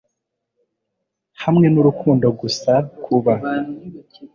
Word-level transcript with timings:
Hamwe 1.43 1.65
nUrukundo 1.69 2.27
gusa 2.41 2.73
kuba 3.03 3.33